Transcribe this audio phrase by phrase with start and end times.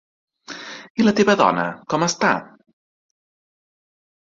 [1.01, 2.33] I la teva dona, com està?